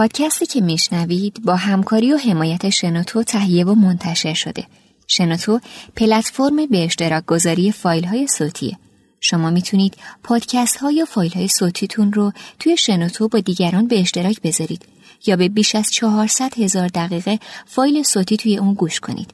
[0.00, 4.66] پادکستی که میشنوید با همکاری و حمایت شنوتو تهیه و منتشر شده.
[5.06, 5.60] شنوتو
[5.96, 8.78] پلتفرم به اشتراک گذاری فایل های صوتیه.
[9.20, 14.40] شما می‌تونید پادکست ها یا فایل های صوتیتون رو توی شنوتو با دیگران به اشتراک
[14.42, 14.82] بذارید
[15.26, 19.30] یا به بیش از 400 هزار دقیقه فایل صوتی توی اون گوش کنید.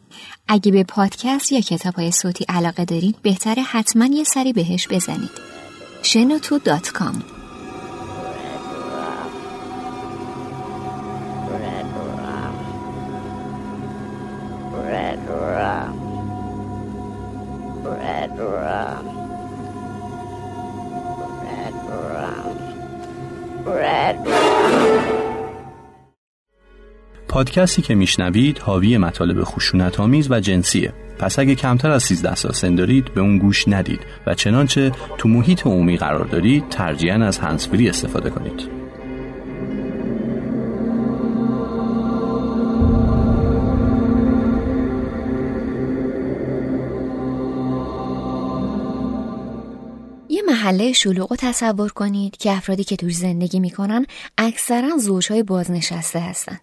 [0.49, 5.31] اگه به پادکست یا کتاب های صوتی علاقه دارید بهتره حتما یه سری بهش بزنید.
[6.03, 7.36] شنوتو.com
[27.37, 32.53] پادکستی که میشنوید حاوی مطالب خشونت آمیز و جنسیه پس اگه کمتر از 13 سال
[32.53, 37.39] سن دارید به اون گوش ندید و چنانچه تو محیط عمومی قرار دارید ترجیحاً از
[37.39, 38.69] هنسفری استفاده کنید
[50.29, 54.07] یه محله شلوغ رو تصور کنید که افرادی که توش زندگی می‌کنن
[54.39, 56.59] اکثرا زوجهای بازنشسته هستن.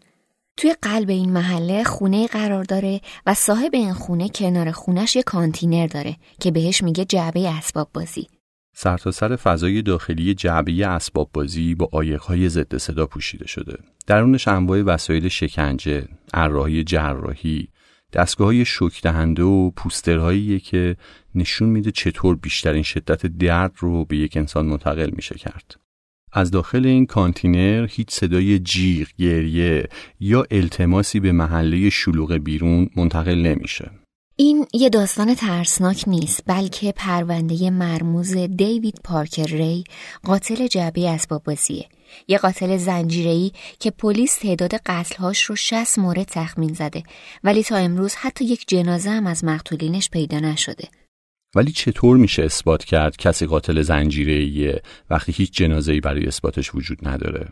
[0.58, 5.88] توی قلب این محله خونه قرار داره و صاحب این خونه کنار خونش یه کانتینر
[5.88, 8.28] داره که بهش میگه جعبه اسباب بازی.
[8.76, 13.78] سرتاسر سر فضای داخلی جعبه اسباب بازی با آیقهای ضد صدا پوشیده شده.
[14.08, 17.68] درونش انواع وسایل شکنجه، عراحی جراحی،
[18.14, 20.96] دستگاه های شک دهنده و پوسترهایی که
[21.36, 25.83] نشون میده چطور بیشترین شدت درد رو به یک انسان منتقل میشه کرد.
[26.34, 29.90] از داخل این کانتینر هیچ صدای جیغ، گریه
[30.20, 33.92] یا التماسی به محله شلوغ بیرون منتقل نمیشه.
[34.36, 39.84] این یه داستان ترسناک نیست بلکه پرونده مرموز دیوید پارکر ری
[40.24, 41.86] قاتل جعبه اسباب بازیه
[42.28, 47.04] یه قاتل زنجیره‌ای که پلیس تعداد قتلهاش رو 60 مورد تخمین زده
[47.44, 50.88] ولی تا امروز حتی یک جنازه هم از مقتولینش پیدا نشده
[51.56, 57.48] ولی چطور میشه اثبات کرد کسی قاتل زنجیره‌ایه وقتی هیچ جنازه‌ای برای اثباتش وجود نداره؟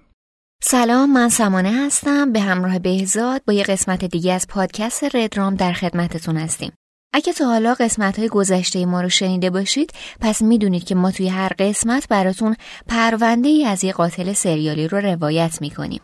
[0.63, 2.31] سلام من سمانه هستم.
[2.31, 6.71] به همراه بهزاد با یه قسمت دیگه از پادکست ردرام در خدمتتون هستیم.
[7.13, 11.27] اگه تا حالا قسمت های گذشته ما رو شنیده باشید پس می‌دونید که ما توی
[11.27, 12.55] هر قسمت براتون
[12.87, 16.01] پرونده ای از یه قاتل سریالی رو روایت می‌کنیم.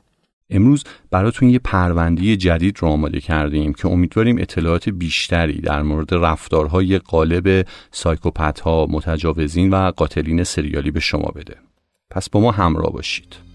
[0.50, 7.00] امروز براتون یه پرونده جدید رو آماده کردیم که امیدواریم اطلاعات بیشتری در مورد رفتارهای
[7.00, 11.56] قالب سایکوپت ها، متجاوزین و قاتلین سریالی به شما بده.
[12.10, 13.47] پس با ما همراه باشید.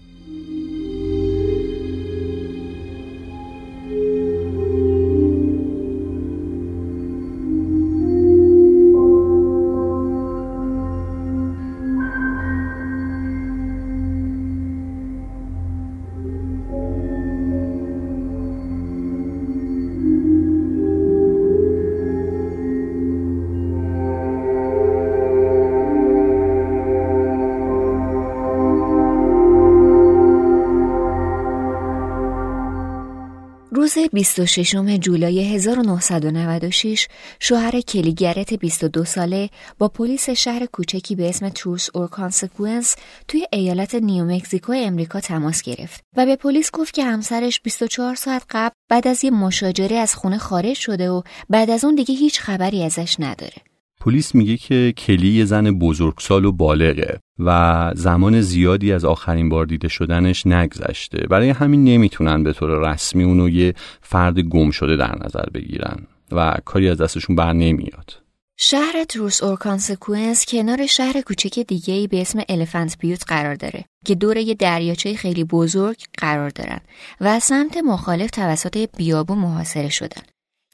[33.83, 37.07] روز 26 جولای 1996
[37.39, 42.95] شوهر کلی گرت 22 ساله با پلیس شهر کوچکی به اسم تروس اور کانسکوئنس
[43.27, 48.75] توی ایالت نیومکزیکو امریکا تماس گرفت و به پلیس گفت که همسرش 24 ساعت قبل
[48.89, 52.83] بعد از یه مشاجره از خونه خارج شده و بعد از اون دیگه هیچ خبری
[52.83, 53.72] ازش نداره.
[54.05, 59.65] پلیس میگه که کلی یه زن بزرگسال و بالغه و زمان زیادی از آخرین بار
[59.65, 65.15] دیده شدنش نگذشته برای همین نمی‌تونن به طور رسمی اونو یه فرد گم شده در
[65.25, 68.21] نظر بگیرن و کاری از دستشون بر نمیاد
[68.57, 73.85] شهر تروس اور کانسکوئنس کنار شهر کوچک دیگه ای به اسم الفنت بیوت قرار داره
[74.05, 76.79] که دور یه دریاچه خیلی بزرگ قرار دارن
[77.21, 80.21] و سمت مخالف توسط بیابون محاصره شدن.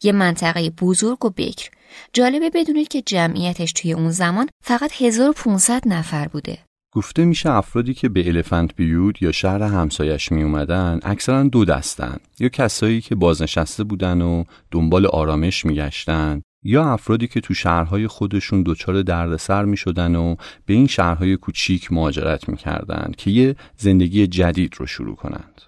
[0.04, 1.70] یه منطقه بزرگ و بکر
[2.14, 6.58] جالبه بدونید که جمعیتش توی اون زمان فقط 1500 نفر بوده.
[6.94, 12.18] گفته میشه افرادی که به الفنت بیوت یا شهر همسایش می اومدن اکثرا دو دستن
[12.40, 18.64] یا کسایی که بازنشسته بودن و دنبال آرامش میگشتن یا افرادی که تو شهرهای خودشون
[18.66, 20.36] دچار دردسر می شدن و
[20.66, 25.62] به این شهرهای کوچیک مهاجرت می‌کردند که یه زندگی جدید رو شروع کنند.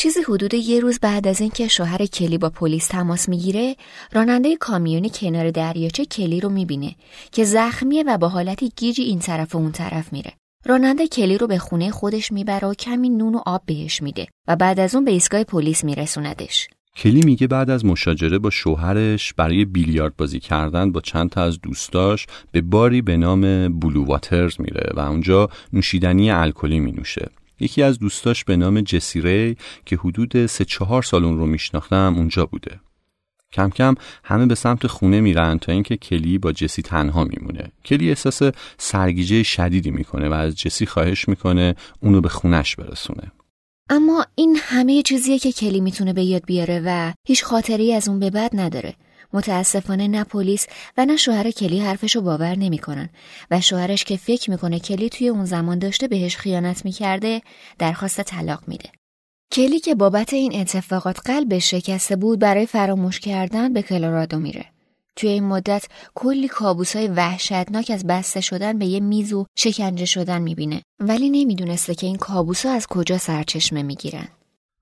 [0.00, 3.76] چیزی حدود یه روز بعد از اینکه شوهر کلی با پلیس تماس می‌گیره
[4.12, 6.94] راننده کامیونی کنار دریاچه کلی رو می‌بینه
[7.32, 10.32] که زخمیه و با حالتی گیجی این طرف و اون طرف میره.
[10.66, 14.56] راننده کلی رو به خونه خودش می‌بره و کمی نون و آب بهش میده و
[14.56, 16.68] بعد از اون به ایستگاه پلیس میرسوندش.
[16.96, 21.60] کلی میگه بعد از مشاجره با شوهرش برای بیلیارد بازی کردن با چند تا از
[21.60, 27.30] دوستاش به باری به نام بلو واترز میره و اونجا نوشیدنی الکلی مینوشه.
[27.60, 32.46] یکی از دوستاش به نام جسیره که حدود سه چهار سال اون رو میشناختم اونجا
[32.46, 32.80] بوده.
[33.52, 37.72] کم کم همه به سمت خونه میرن تا اینکه کلی با جسی تنها میمونه.
[37.84, 38.42] کلی احساس
[38.78, 43.32] سرگیجه شدیدی می‌کنه و از جسی خواهش می‌کنه اونو به خونش برسونه.
[43.90, 48.18] اما این همه چیزیه که کلی می‌تونه به یاد بیاره و هیچ خاطری از اون
[48.18, 48.94] به بعد نداره.
[49.32, 50.66] متاسفانه نه پلیس
[50.96, 53.08] و نه شوهر کلی حرفشو باور نمی‌کنن.
[53.50, 57.42] و شوهرش که فکر می‌کنه کلی توی اون زمان داشته بهش خیانت می‌کرده
[57.78, 58.88] درخواست طلاق میده.
[59.52, 64.64] کلی که بابت این اتفاقات قلبش شکسته بود برای فراموش کردن به کلورادو میره.
[65.16, 70.04] توی این مدت کلی کابوس های وحشتناک از بسته شدن به یه میز و شکنجه
[70.04, 70.82] شدن می‌بینه.
[71.00, 74.28] ولی نمی‌دونسته که این کابوس ها از کجا سرچشمه می‌گیرن.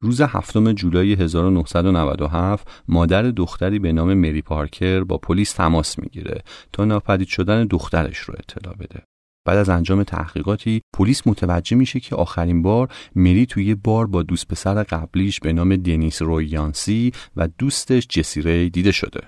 [0.01, 6.43] روز هفتم جولای 1997 مادر دختری به نام مری پارکر با پلیس تماس می‌گیره
[6.73, 9.03] تا ناپدید شدن دخترش رو اطلاع بده.
[9.47, 14.49] بعد از انجام تحقیقاتی پلیس متوجه میشه که آخرین بار مری توی بار با دوست
[14.49, 19.21] پسر قبلیش به نام دنیس رویانسی و دوستش جسی دیده شده.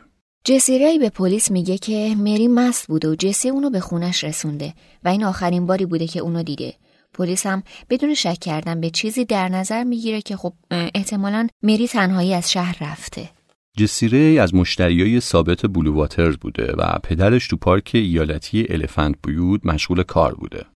[0.45, 4.75] جسی به پلیس میگه که مری مست بوده و جسی اونو به خونش رسونده
[5.05, 6.75] و این آخرین باری بوده که اونو دیده.
[7.15, 12.35] پلیس هم بدون شک کردن به چیزی در نظر می‌گیره که خب احتمالا مری تنهایی
[12.35, 13.31] از شهر رفته
[13.77, 20.03] جسیره از مشتریای ثابت بلو واترز بوده و پدرش تو پارک ایالتی الفنت بیود مشغول
[20.03, 20.67] کار بوده.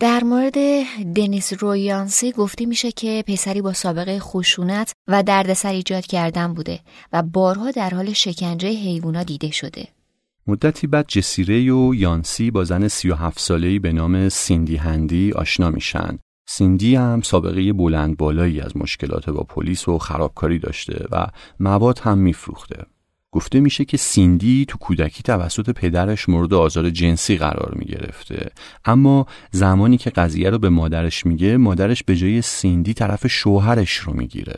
[0.00, 0.54] در مورد
[1.16, 6.80] دنیس رویانسی گفته میشه که پسری با سابقه خشونت و دردسر ایجاد کردن بوده
[7.12, 9.88] و بارها در حال شکنجه حیوونا دیده شده.
[10.46, 16.18] مدتی بعد جسیره و یانسی با زن 37 ساله‌ای به نام سیندی هندی آشنا میشن.
[16.48, 21.26] سیندی هم سابقه بلند بالایی از مشکلات با پلیس و خرابکاری داشته و
[21.60, 22.86] مواد هم میفروخته.
[23.32, 28.50] گفته میشه که سیندی تو کودکی توسط پدرش مورد آزار جنسی قرار می‌گرفته
[28.84, 34.12] اما زمانی که قضیه رو به مادرش میگه مادرش به جای سیندی طرف شوهرش رو
[34.12, 34.56] می‌گیره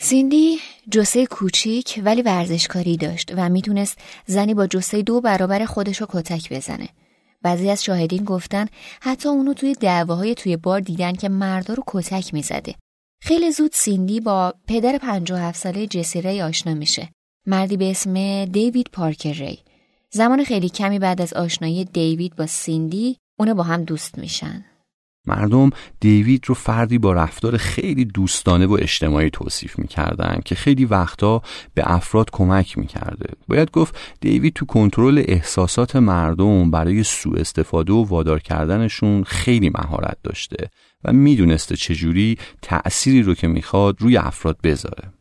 [0.00, 0.58] سیندی
[0.90, 6.52] جسه کوچیک ولی ورزشکاری داشت و می‌تونست زنی با جسه دو برابر خودش رو کتک
[6.52, 6.88] بزنه.
[7.42, 8.66] بعضی از شاهدین گفتن
[9.00, 12.74] حتی اونو توی دعواهای توی بار دیدن که مردا رو کتک می‌زده.
[13.22, 17.08] خیلی زود سیندی با پدر 57 ساله جسی ری آشنا میشه.
[17.46, 19.58] مردی به اسم دیوید پارکر ری.
[20.10, 24.64] زمان خیلی کمی بعد از آشنایی دیوید با سیندی اونو با هم دوست میشن.
[25.28, 25.70] مردم
[26.00, 31.42] دیوید رو فردی با رفتار خیلی دوستانه و اجتماعی توصیف می‌کردن که خیلی وقتا
[31.74, 33.26] به افراد کمک می‌کرده.
[33.48, 40.16] باید گفت دیوید تو کنترل احساسات مردم برای سوء استفاده و وادار کردنشون خیلی مهارت
[40.22, 40.70] داشته
[41.04, 45.12] و می‌دونسته چجوری تأثیری رو که می‌خواد روی افراد بذاره.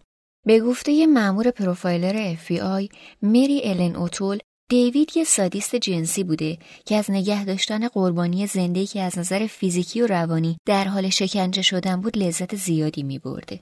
[0.46, 2.90] به گفته یه مأمور پروفایلر FBI
[3.22, 4.38] مری الن اوتول
[4.70, 10.02] دیوید یه سادیست جنسی بوده که از نگه داشتن قربانی زنده که از نظر فیزیکی
[10.02, 13.60] و روانی در حال شکنجه شدن بود لذت زیادی می برده.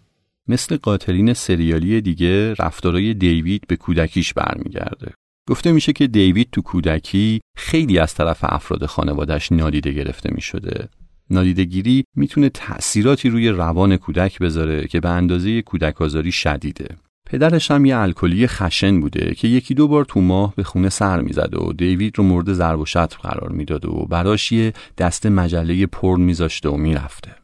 [0.47, 5.13] مثل قاتلین سریالی دیگه رفتارای دیوید به کودکیش برمیگرده.
[5.49, 10.89] گفته میشه که دیوید تو کودکی خیلی از طرف افراد خانوادش نادیده گرفته می شده.
[11.29, 16.87] نادیدگیری می‌تونه تأثیراتی روی روان کودک بذاره که به اندازه کودک آزاری شدیده.
[17.25, 21.21] پدرش هم یه الکلی خشن بوده که یکی دو بار تو ماه به خونه سر
[21.21, 25.85] می‌زد و دیوید رو مورد ضرب و شتم قرار می‌داد و براش یه دست مجله
[25.85, 27.35] پرن میذاشته و می‌رفته.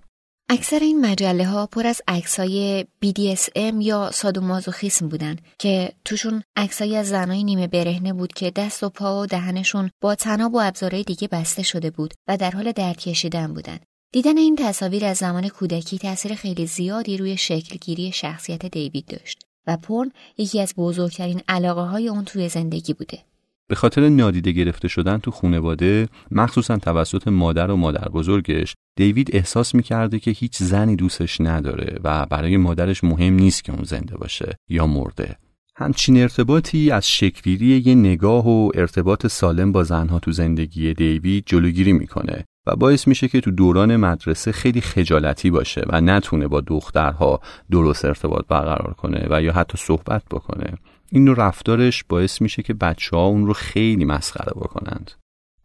[0.49, 7.07] اکثر این مجله ها پر از عکسای BDSM یا سادومازوخیسم بودن که توشون عکسایی از
[7.07, 11.27] زنای نیمه برهنه بود که دست و پا و دهنشون با تناب و ابزارهای دیگه
[11.27, 13.79] بسته شده بود و در حال درد کشیدن بودن.
[14.13, 19.50] دیدن این تصاویر از زمان کودکی تاثیر خیلی زیادی روی شکلگیری شخصیت دیوید داشت.
[19.67, 23.19] و پرن یکی از بزرگترین علاقه های اون توی زندگی بوده.
[23.67, 29.75] به خاطر نادیده گرفته شدن تو خونواده مخصوصا توسط مادر و مادر بزرگش دیوید احساس
[29.75, 34.55] می‌کرده که هیچ زنی دوستش نداره و برای مادرش مهم نیست که اون زنده باشه
[34.69, 35.37] یا مرده
[35.75, 41.93] همچین ارتباطی از شکلیری یه نگاه و ارتباط سالم با زنها تو زندگی دیوید جلوگیری
[41.93, 47.39] می‌کنه و باعث میشه که تو دوران مدرسه خیلی خجالتی باشه و نتونه با دخترها
[47.71, 50.77] درست ارتباط برقرار کنه و یا حتی صحبت بکنه
[51.11, 55.11] این نوع رفتارش باعث میشه که بچه ها اون رو خیلی مسخره بکنند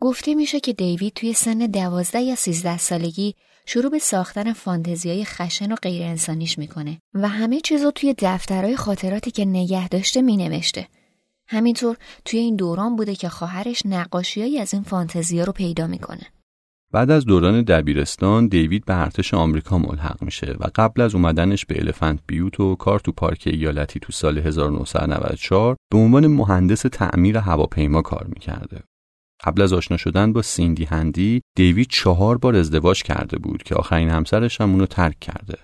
[0.00, 3.34] گفته میشه که دیوید توی سن دوازده یا سیزده سالگی
[3.66, 4.54] شروع به ساختن
[5.04, 9.88] های خشن و غیر انسانیش می‌کنه و همه چیز رو توی دفترهای خاطراتی که نگه
[9.88, 10.88] داشته مینوشته.
[11.48, 16.26] همینطور توی این دوران بوده که خواهرش نقاشیهایی از این فانتزیا رو پیدا می‌کنه.
[16.92, 21.80] بعد از دوران دبیرستان دیوید به ارتش آمریکا ملحق میشه و قبل از اومدنش به
[21.80, 28.02] الفنت بیوت و کار تو پارک ایالتی تو سال 1994 به عنوان مهندس تعمیر هواپیما
[28.02, 28.82] کار می‌کرده.
[29.44, 34.10] قبل از آشنا شدن با سیندی هندی دیوید چهار بار ازدواج کرده بود که آخرین
[34.10, 35.58] همسرش هم اونو ترک کرده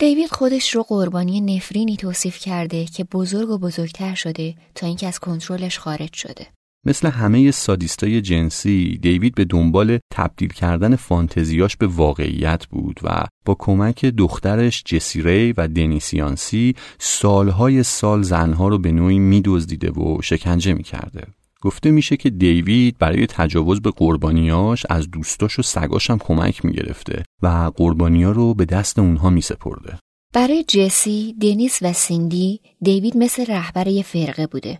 [0.00, 5.18] دیوید خودش رو قربانی نفرینی توصیف کرده که بزرگ و بزرگتر شده تا اینکه از
[5.18, 6.46] کنترلش خارج شده
[6.84, 13.56] مثل همه سادیستای جنسی دیوید به دنبال تبدیل کردن فانتزیاش به واقعیت بود و با
[13.58, 21.26] کمک دخترش جسیری و دنیسیانسی سالهای سال زنها رو به نوعی میدزدیده و شکنجه می‌کرده.
[21.62, 27.22] گفته میشه که دیوید برای تجاوز به قربانیاش از دوستاش و سگاش هم کمک می‌گرفته
[27.42, 29.98] و قربانیا رو به دست اونها میسپرده.
[30.34, 34.78] برای جسی، دنیس و سیندی دیوید مثل رهبر یه فرقه بوده.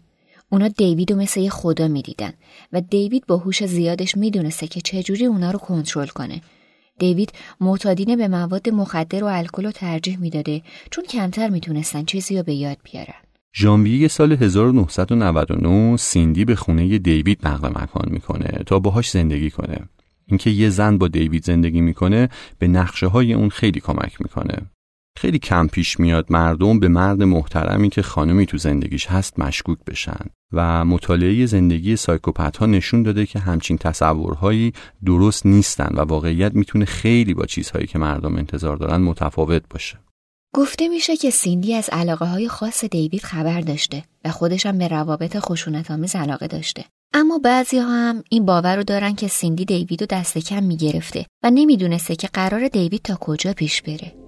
[0.52, 2.33] اونا دیوید رو مثل یه خدا می‌دیدن
[2.73, 6.40] و دیوید با هوش زیادش می‌دونسته که چجوری اونا رو کنترل کنه.
[6.99, 12.42] دیوید معتادینه به مواد مخدر و الکل رو ترجیح می‌داده چون کمتر می‌تونستن چیزی رو
[12.42, 13.14] به یاد بیارن.
[13.54, 19.78] ژانویه سال 1999 سیندی به خونه دیوید نقل مکان می‌کنه تا باهاش زندگی کنه.
[20.26, 22.28] اینکه یه زن با دیوید زندگی می‌کنه
[22.59, 24.57] به نقشه های اون خیلی کمک می‌کنه.
[25.20, 30.26] خیلی کم پیش میاد مردم به مرد محترمی که خانمی تو زندگیش هست مشکوک بشن
[30.52, 34.72] و مطالعه زندگی سایکوپت ها نشون داده که همچین تصورهایی
[35.04, 39.98] درست نیستن و واقعیت می‌تونه خیلی با چیزهایی که مردم انتظار دارن متفاوت باشه.
[40.54, 44.88] گفته میشه که سیندی از علاقه های خاص دیوید خبر داشته و خودش هم به
[44.88, 46.84] روابط خشونت آمیز علاقه داشته.
[47.14, 51.26] اما بعضی ها هم این باور رو دارن که سیندی دیوید رو دست کم می‌گرفته
[51.42, 54.19] و نمی‌دونسته که قرار دیوید تا کجا پیش بره.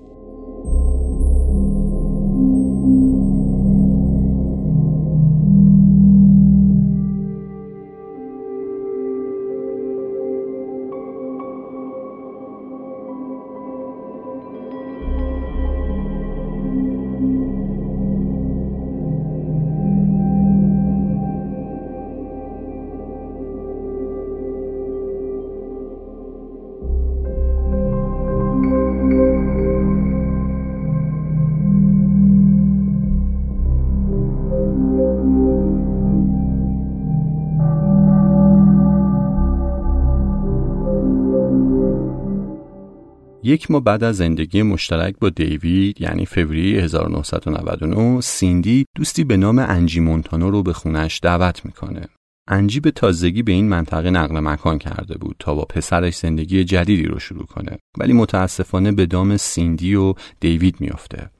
[43.44, 49.58] یک ماه بعد از زندگی مشترک با دیوید یعنی فوریه 1999 سیندی دوستی به نام
[49.58, 52.08] انجی مونتانو رو به خونش دعوت می‌کنه.
[52.48, 57.04] انجی به تازگی به این منطقه نقل مکان کرده بود تا با پسرش زندگی جدیدی
[57.04, 61.30] رو شروع کنه ولی متاسفانه به دام سیندی و دیوید میافته.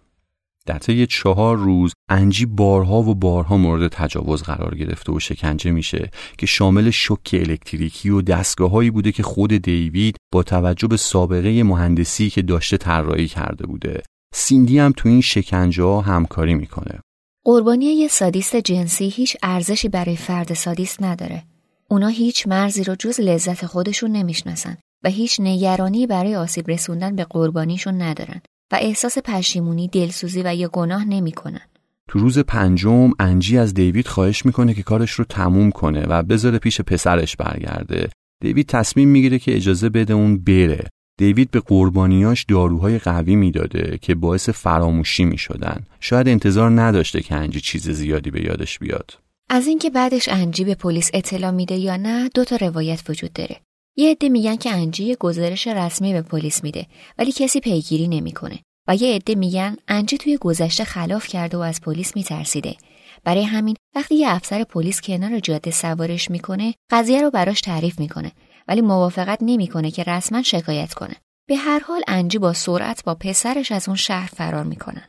[0.66, 6.10] در طی چهار روز انجی بارها و بارها مورد تجاوز قرار گرفته و شکنجه میشه
[6.38, 12.30] که شامل شوک الکتریکی و دستگاههایی بوده که خود دیوید با توجه به سابقه مهندسی
[12.30, 14.02] که داشته طراحی کرده بوده.
[14.34, 17.00] سیندی هم تو این شکنجه ها همکاری می‌کنه.
[17.44, 21.42] قربانی یه سادیست جنسی هیچ ارزشی برای فرد سادیست نداره.
[21.88, 27.24] اونا هیچ مرزی رو جز لذت خودشون نمی‌شناسن و هیچ نگرانی برای آسیب رسوندن به
[27.24, 28.40] قربانیشون ندارن.
[28.72, 31.60] و احساس پشیمونی، دلسوزی و یا گناه نمی‌کنن.
[32.08, 36.58] تو روز پنجم انجی از دیوید خواهش می‌کنه که کارش رو تموم کنه و بذاره
[36.58, 38.08] پیش پسرش برگرده.
[38.40, 40.88] دیوید تصمیم می‌گیره که اجازه بده اون بره.
[41.18, 45.84] دیوید به قربانیاش داروهای قوی می‌داده که باعث فراموشی می‌شدن.
[46.00, 49.18] شاید انتظار نداشته که انجی چیز زیادی به یادش بیاد.
[49.50, 53.56] از اینکه بعدش انجی به پلیس اطلاع میده یا نه دو تا روایت وجود داره.
[53.96, 56.86] یه عده میگن که انجی گزارش رسمی به پلیس میده
[57.18, 58.58] ولی کسی پیگیری نمی‌کنه.
[58.88, 62.76] و یه عده میگن انجی توی گذشته خلاف کرده و از پلیس میترسیده.
[63.24, 68.32] برای همین وقتی یه افسر پلیس کنار جاده سوارش می‌کنه قضیه رو براش تعریف می‌کنه.
[68.68, 71.16] ولی موافقت نمی‌کنه که رسما شکایت کنه.
[71.48, 75.04] به هر حال انجی با سرعت با پسرش از اون شهر فرار می‌کنن.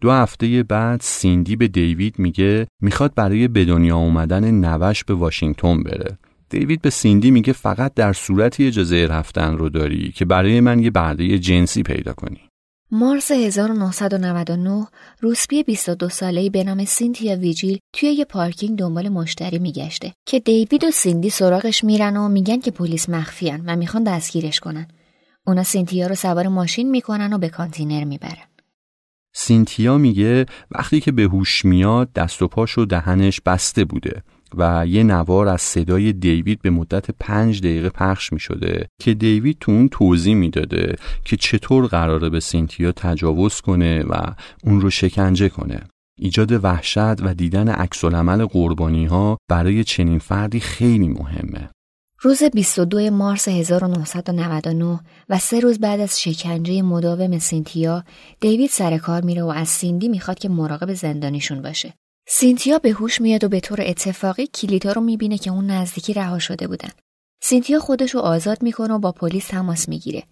[0.00, 5.82] دو هفته بعد سیندی به دیوید میگه می‌خواد برای به دنیا اومدن نوه‌ش به واشنگتن
[5.82, 6.18] بره.
[6.48, 10.90] دیوید به سیندی میگه فقط در صورتی اجازه رفتن رو داری که برای من یه
[10.90, 12.40] برده جنسی پیدا کنی.
[12.90, 14.86] مارس 1999
[15.20, 20.84] روسپی 22 ساله‌ای به نام سینتیا ویجیل توی یه پارکینگ دنبال مشتری میگشته که دیوید
[20.84, 24.88] و سیندی سراغش میرن و میگن که پلیس مخفیان و می‌خوان دستگیرش کنن.
[25.46, 28.46] اونا سینتیا رو سوار ماشین می‌کنن و به کانتینر می‌برن.
[29.34, 34.22] سینتیا میگه وقتی که به هوش میاد دست و پاش و دهنش بسته بوده
[34.56, 39.56] و یه نوار از صدای دیوید به مدت پنج دقیقه پخش می شده که دیوید
[39.60, 44.14] تو اون توضیح می‌داده که چطور قراره به سینتیا تجاوز کنه و
[44.64, 45.80] اون رو شکنجه کنه.
[46.18, 51.70] ایجاد وحشت و دیدن عکس قربانی ها برای چنین فردی خیلی مهمه.
[52.20, 58.04] روز 22 مارس 1999 و سه روز بعد از شکنجه مداوم سینتیا
[58.40, 61.94] دیوید سر کار میره و از سیندی می‌خواد که مراقب زندانیشون باشه.
[62.28, 66.38] سینتیا به هوش میاد و به طور اتفاقی کلیدا رو می‌بینه که اون نزدیکی رها
[66.38, 66.88] شده بودن.
[67.42, 70.22] سینتیا خودش رو آزاد می‌کنه و با پلیس تماس می‌گیره.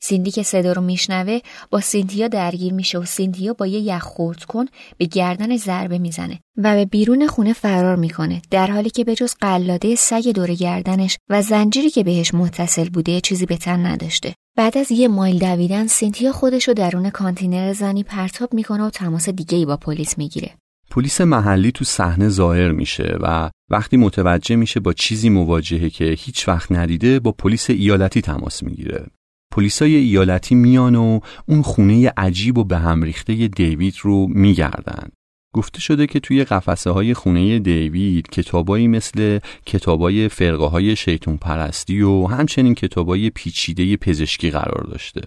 [0.00, 1.38] سیندی که صدا رو میشنوه
[1.70, 4.66] با سینتیا درگیر میشه و سینتیا با یه یخ خرد کن
[4.98, 9.34] به گردن ضربه می‌زنه و به بیرون خونه فرار می‌کنه در حالی که به جز
[9.40, 14.34] قلاده سگ دور گردنش و زنجیری که بهش متصل بوده چیزی به تن نداشته.
[14.56, 19.28] بعد از یه مایل دویدن سینتیا خودش رو درون کانتینر زنی پرتاب می‌کنه و تماس
[19.28, 20.50] دیگه ای با پلیس می‌گیره.
[20.94, 26.48] پلیس محلی تو صحنه ظاهر میشه و وقتی متوجه میشه با چیزی مواجهه که هیچ
[26.48, 29.06] وقت ندیده با پلیس ایالتی تماس می‌گیره
[29.52, 35.08] پلیسای ایالتی میان و اون خونه عجیب و به هم ریخته دیوید رو میگردن
[35.54, 42.02] گفته شده که توی قفسه های خونه دیوید کتابایی مثل کتابای فرقه های شیطون پرستی
[42.02, 45.22] و همچنین کتابای پیچیده پزشکی قرار داشته.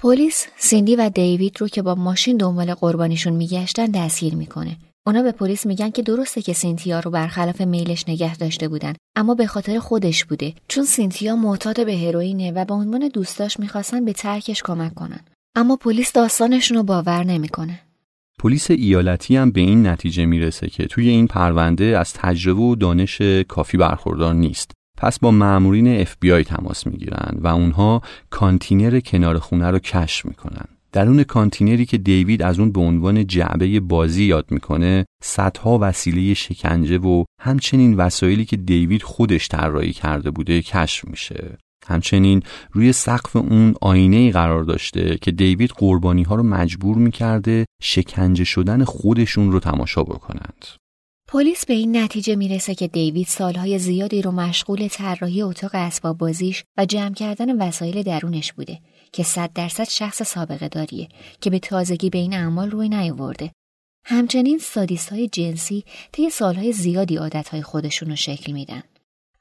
[0.00, 4.76] پلیس سیندی و دیوید رو که با ماشین دنبال قربانیشون میگشتن دستگیر می‌کنه.
[5.10, 9.34] اونا به پلیس میگن که درسته که سینتیا رو برخلاف میلش نگه داشته بودن اما
[9.34, 10.54] به خاطر خودش بوده.
[10.68, 15.20] چون سینتیا معتاد به هروئینه و به عنوان دوستاش می‌خواستن به ترکش کمک کنن.
[15.56, 17.80] اما پلیس داستانشون رو باور نمی‌کنه.
[18.38, 23.22] پلیس ایالتی هم به این نتیجه می‌رسه که توی این پرونده از تجربه و دانش
[23.48, 24.70] کافی برخوردار نیست.
[24.98, 30.79] پس با مامورین FBI تماس می‌گیرن و اونها کانتینر کنار خونه رو کشف می‌کنن.
[30.92, 36.98] درون کانتینری که دیوید از اون به عنوان جعبه بازی یاد می‌کنه صدها وسیله شکنجه
[36.98, 42.42] و همچنین وسایلی که دیوید خودش طراحی کرده بوده کشف میشه همچنین
[42.72, 48.84] روی سقف اون آینه قرار داشته که دیوید قربانی ها رو مجبور می‌کرده شکنجه شدن
[48.84, 50.66] خودشون رو تماشا بکنند.
[51.28, 56.64] پلیس به این نتیجه می‌رسه که دیوید سالهای زیادی رو مشغول طراحی اتاق اسباب بازیش
[56.78, 58.78] و جمع کردن وسایل درونش بوده
[59.12, 61.08] که صد درصد شخص سابقه داریه
[61.40, 63.52] که به تازگی به این اعمال روی نیاورده.
[64.04, 68.82] همچنین سادیست های جنسی طی سالهای زیادی عادتهای خودشون رو شکل میدن.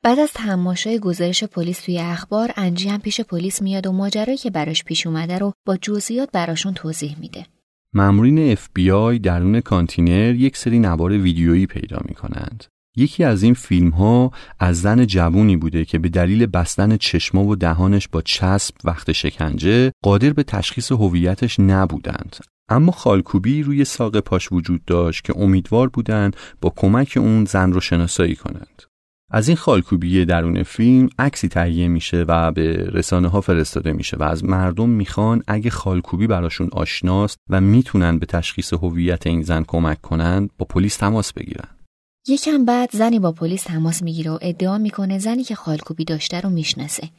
[0.04, 4.50] بعد از تماشای گزارش پلیس توی اخبار انجی هم پیش پلیس میاد و ماجرایی که
[4.50, 7.46] براش پیش اومده رو با جزئیات براشون توضیح میده.
[7.94, 12.66] مامورین FBI درون کانتینر یک سری نوار ویدیویی پیدا می کنند.
[12.96, 17.56] یکی از این فیلم ها از زن جوونی بوده که به دلیل بستن چشما و
[17.56, 22.36] دهانش با چسب وقت شکنجه قادر به تشخیص هویتش نبودند.
[22.70, 27.82] اما خالکوبی روی ساق پاش وجود داشت که امیدوار بودند با کمک اون زن رو
[27.82, 28.84] شناسایی کنند.
[29.32, 34.24] از این خالکوبی درون فیلم عکسی تهیه میشه و به رسانه ها فرستاده میشه و
[34.24, 40.02] از مردم می‌خوان اگه خالکوبی براشون آشناست و می‌تونن به تشخیص هویت این زن کمک
[40.02, 41.79] کنند با پلیس تماس بگیرن.
[42.28, 46.50] یکم بعد زنی با پلیس تماس می‌گیره و ادعا می‌کنه زنی که خالکوبی داشته رو
[46.50, 47.10] می‌شناسه.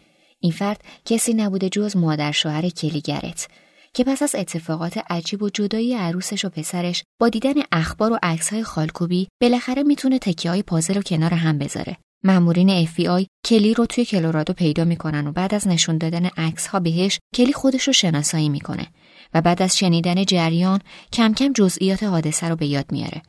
[0.41, 3.49] این فرد کسی نبوده جز مادر شوهر کلیگرت
[3.95, 8.63] که پس از اتفاقات عجیب و جدایی عروسش و پسرش با دیدن اخبار و عکسهای
[8.63, 11.97] خالکوبی بالاخره می‌تونه تکیه های پازل رو کنار هم بذاره.
[12.25, 16.81] مامورین FBI کلی رو توی کلورادو پیدا می‌کنن و بعد از نشون دادن عکس ها
[16.81, 18.87] بهش کلی خودش رو شناسایی می‌کنه
[19.35, 20.81] و بعد از شنیدن جریان
[21.13, 23.23] کم کم جزئیات حادثه رو به یاد میاره.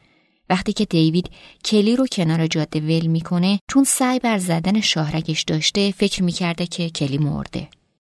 [0.52, 1.30] وقتی که دیوید
[1.66, 6.90] کلی رو کنار جاده ول می‌کنه چون سعی بر زدن شاهرگش داشته فکر می‌کرده که
[6.90, 7.68] کلی مرده.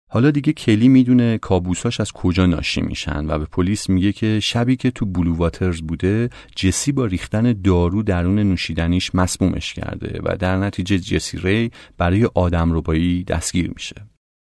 [0.10, 4.76] حالا دیگه کلی می‌دونه کابوساش از کجا ناشی میشن و به پلیس میگه که شبی
[4.76, 10.58] که تو بلو واترز بوده جسی با ریختن دارو درون نوشیدنیش مسمومش کرده و در
[10.58, 13.95] نتیجه جسی ری برای آدم ربایی دستگیر میشه.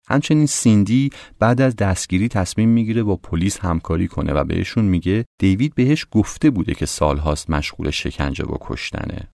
[0.07, 5.75] همچنین سیندی بعد از دستگیری تصمیم می‌گیره با پلیس همکاری کنه و بهشون میگه دیوید
[5.75, 9.29] بهش گفته بوده که سالهاست مشغول شکنجه و کشتنه.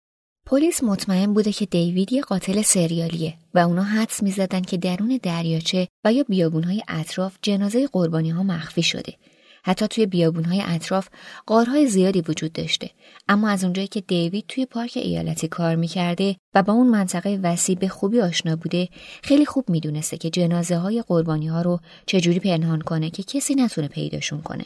[0.46, 5.88] پلیس مطمئن بوده که دیوید یه قاتل سریالیه و اونا حدس می‌زدن که درون دریاچه
[6.06, 9.14] و یا بیابونهای اطراف جنازه قربانی ها مخفی شده
[9.64, 11.10] حتی توی بیابونهای اطراف
[11.46, 12.90] قارهای زیادی وجود داشته.
[13.28, 17.76] اما از اونجایی که دیوید توی پارک ایالتی کار می‌کرده و با اون منطقه وسیع
[17.76, 18.90] به خوبی آشنا بوده
[19.24, 23.88] خیلی خوب می‌دونسته که جنازه های قربانی ها رو چجوری پنهان کنه که کسی نتونه
[23.88, 24.66] پیداشون کنه.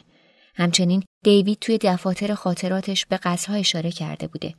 [0.55, 4.53] همچنین دیوید توی دفاتر خاطراتش به قصرها اشاره کرده بوده.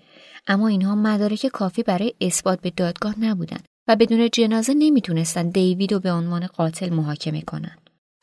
[0.46, 6.00] اما اینها مدارک کافی برای اثبات به دادگاه نبودن و بدون جنازه نمی‌تونستن دیوید رو
[6.00, 7.78] به عنوان قاتل محاکمه کنن.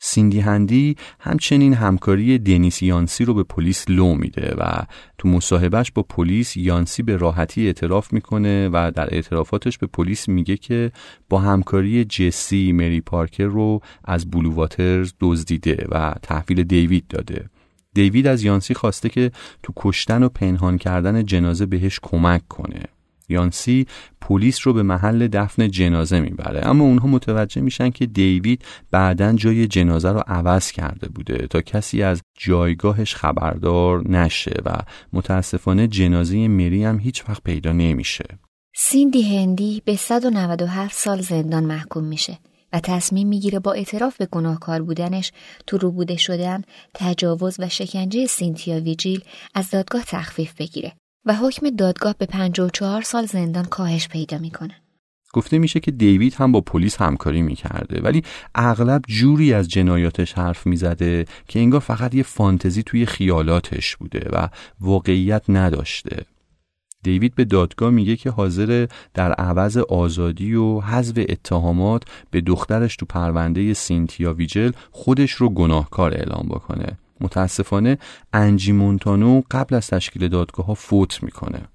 [0.06, 4.82] سیندی هندی همچنین همکاری دنیس یانسی رو به پلیس لو میده و
[5.18, 10.56] تو مصاحبهش با پلیس یانسی به راحتی اعتراف می‌کنه و در اعترافاتش به پلیس میگه
[10.56, 10.92] که
[11.28, 17.50] با همکاری جسی مری پارکر رو از بلو واترز دزدیده و تحویل دیوید داده.
[17.94, 19.30] دیوید از یانسی خواسته که
[19.62, 22.82] تو کشتن و پنهان کردن جنازه بهش کمک کنه.
[23.28, 23.86] یانسی
[24.20, 26.68] پلیس رو به محل دفن جنازه می‌بره.
[26.68, 32.02] اما اونها متوجه میشن که دیوید بعدا جای جنازه رو عوض کرده بوده تا کسی
[32.02, 34.76] از جایگاهش خبردار نشه و
[35.12, 38.24] متاسفانه جنازه مری هم هیچ وقت پیدا نمیشه.
[38.76, 42.38] سیندی هندی به 197 سال زندان محکوم میشه
[42.72, 45.32] و تصمیم می‌گیره با اعتراف به گناهکار بودنش
[45.66, 46.62] تو روبوده شدن
[46.94, 50.92] تجاوز و شکنجه سینتیا ویجیل از دادگاه تخفیف بگیره.
[51.26, 54.74] و حکم دادگاه به 54 سال زندان کاهش پیدا می‌کنه.
[55.32, 58.22] گفته میشه که دیوید هم با پلیس همکاری می‌کرده ولی
[58.54, 64.48] اغلب جوری از جنایاتش حرف می‌زده که انگار فقط یه فانتزی توی خیالاتش بوده و
[64.80, 66.24] واقعیت نداشته
[67.02, 73.06] دیوید به دادگاه میگه که حاضر در عوض آزادی و حذف اتهامات به دخترش تو
[73.06, 77.98] پرونده سینتیا ویجل خودش رو گناهکار اعلام بکنه متاسفانه
[78.32, 81.68] انجی مونتانو قبل از تشکیل دادگاه ها فوت می‌کنه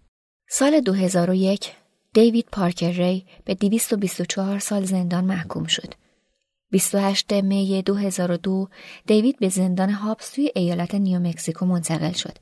[0.50, 1.72] سال 2001
[2.14, 5.94] دیوید پارکر ری به 224 سال زندان محکوم شد.
[6.72, 8.68] 28 می 2002
[9.08, 12.38] دیوید به زندان هابس توی ایالت نیومکسیکو منتقل شد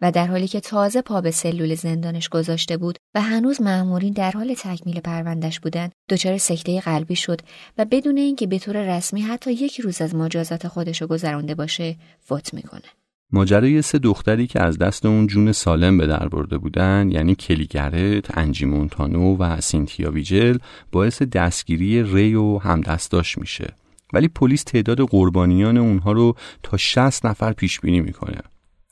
[0.00, 4.30] و در حالی که تازه پا به سلول زندانش گذاشته بود و هنوز مأمورین در
[4.30, 7.40] حال تکمیل پروندش بودند دچار سکته قلبی شد
[7.78, 12.54] و بدون اینکه به طور رسمی حتی یک روز از مجازات خودش گذرانده باشه فوت
[12.54, 12.82] می‌کنه.
[13.32, 18.38] ماجرای سه دختری که از دست اون جون سالم به در برده بودن یعنی کلیگرت،
[18.38, 20.58] انجی مونتانو و سینتیا ویجل
[20.92, 23.74] باعث دستگیری ری و همدستاش میشه.
[24.12, 28.38] ولی پلیس تعداد قربانیان اونها رو تا 60 نفر پیش بینی می‌کنه.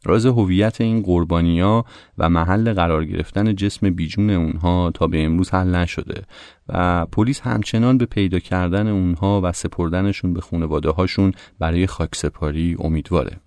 [0.07, 1.85] راز هویت این قربانیا
[2.19, 6.23] و محل قرار گرفتن جسم بیجون اونها تا به امروز حل نشده
[6.69, 13.41] و پلیس همچنان به پیدا کردن اونها و سپردنشون به خانواده هاشون برای خاکسپاری امیدواره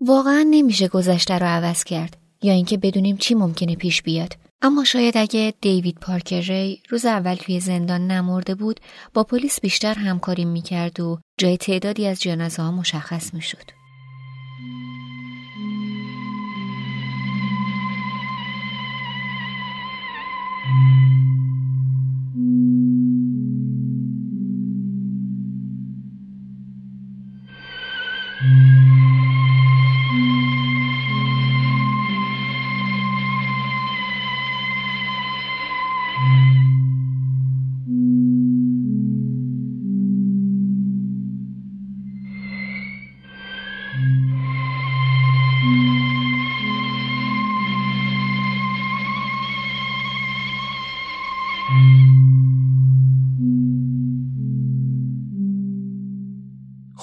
[0.00, 5.16] واقعا نمیشه گذشته رو عوض کرد یا اینکه بدونیم چی ممکنه پیش بیاد اما شاید
[5.16, 8.80] اگه دیوید پارکر ری روز اول توی زندان نمرده بود
[9.14, 13.75] با پلیس بیشتر همکاری می‌کرد و جای تعدادی از جنازه ها مشخص می‌شد.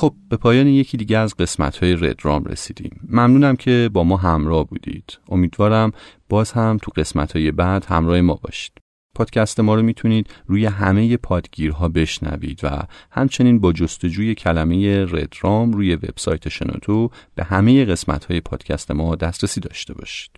[0.03, 2.99] خب به پایان یکی دیگه از قسمت های رام رسیدیم.
[3.09, 5.19] ممنونم که با ما همراه بودید.
[5.29, 5.91] امیدوارم
[6.29, 8.73] باز هم تو قسمت های بعد همراه ما باشید.
[9.15, 12.69] پادکست ما رو می‌تونید روی همه پادگیرها بشنوید و
[13.11, 15.05] همچنین با جستجوی کلمه
[15.41, 20.31] رام روی وبسایت شنوتو به همه قسمت های پادکست ما دسترسی داشته باشید.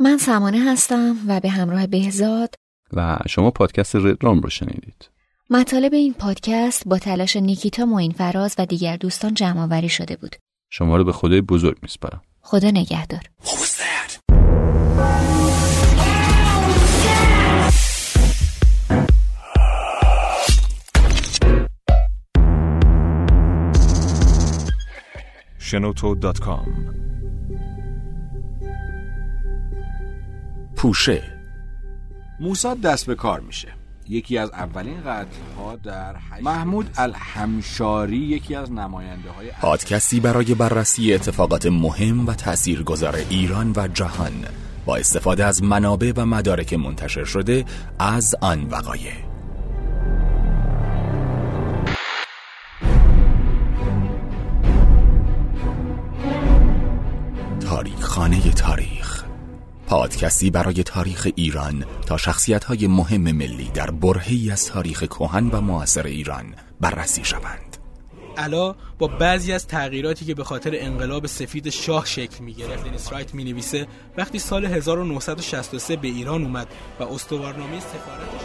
[0.00, 2.54] من سمانه هستم و به همراه بهزاد
[2.92, 5.10] و شما پادکست رام رو شنیدید
[5.50, 10.36] مطالب این پادکست با تلاش نیکیتا معین فراز و دیگر دوستان جمع آوری شده بود.
[10.70, 12.22] شما رو به خدای بزرگ میسپارم.
[12.40, 13.22] خدا نگهدار.
[25.58, 26.68] شنوتو.com
[30.76, 31.37] پوشه
[32.40, 33.68] موساد دست به کار میشه.
[34.08, 41.14] یکی از اولین قتل ها در محمود الحمشاری یکی از نماینده های پادکستی برای بررسی
[41.14, 44.32] اتفاقات مهم و تاثیرگذار ایران و جهان
[44.86, 47.64] با استفاده از منابع و مدارک منتشر شده
[47.98, 49.12] از آن وقایع.
[57.60, 58.97] تاریخ خانه تاریخ.
[59.88, 65.60] پادکستی برای تاریخ ایران تا شخصیت های مهم ملی در برهی از تاریخ کهن و
[65.60, 67.76] معاصر ایران بررسی شوند.
[68.36, 73.12] علا با بعضی از تغییراتی که به خاطر انقلاب سفید شاه شکل می گرفت دنیس
[73.12, 76.68] رایت می نویسه وقتی سال 1963 به ایران اومد
[77.00, 78.42] و استوارنامه سفارتش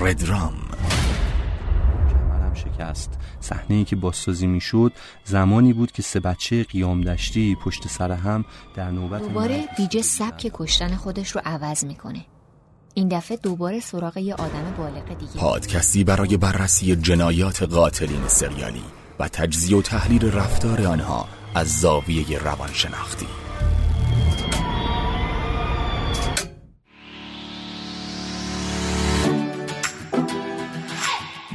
[0.00, 0.65] ردرام
[2.76, 3.10] شکست.
[3.40, 4.92] صحنه ای که بازسازی می‌شد
[5.24, 10.50] زمانی بود که سه بچه قیام دشتی پشت سر هم در نوبت دوباره دیجه سبک
[10.54, 12.24] کشتن خودش رو عوض می‌کنه.
[12.94, 18.84] این دفعه دوباره سراغ یه آدم بالغ دیگه پادکستی برای بررسی جنایات قاتلین سریالی
[19.18, 23.26] و تجزیه و تحلیل رفتار آنها از زاویه روانشناختی.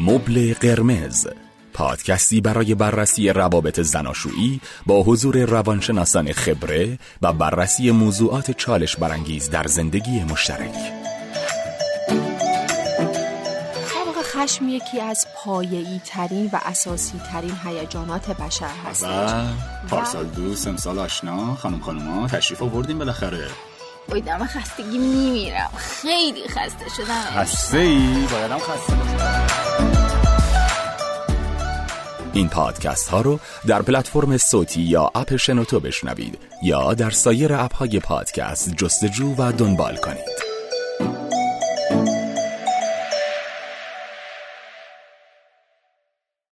[0.02, 1.28] مبل قرمز.
[1.74, 9.68] پادکستی برای بررسی روابط زناشویی با حضور روانشناسان خبره و بررسی موضوعات چالش برانگیز در
[9.68, 10.76] زندگی مشترک.
[14.24, 19.08] خشم یکی از پایه‌ای ترین و اساسی ترین هیجانات بشر هست و
[19.90, 23.48] پارسال دوست امسال آشنا خانم خانوما تشریف آوردیم بالاخره.
[24.12, 25.70] وای دم خستگی میمیرم.
[25.78, 27.42] خیلی خسته شدم.
[27.42, 28.94] خسته ای؟ بایدم خسته
[32.34, 37.76] این پادکست ها رو در پلتفرم صوتی یا اپ شنوتو بشنوید یا در سایر اپ
[37.76, 40.52] های پادکست جستجو و دنبال کنید.